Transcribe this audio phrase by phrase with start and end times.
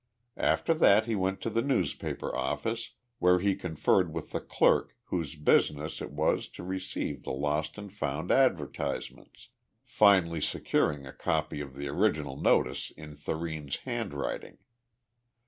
[0.37, 5.35] After that he went to the newspaper office, where he conferred with the clerk whose
[5.35, 9.49] business it was to receive the lost and found advertisements,
[9.85, 14.57] finally securing a copy of the original notice in Thurene's handwriting.